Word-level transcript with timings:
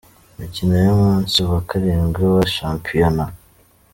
Imikino 0.35 0.75
y’umunsi 0.85 1.37
wa 1.49 1.59
karindwi 1.69 2.23
wa 2.33 2.43
Shampiyona 2.55 3.25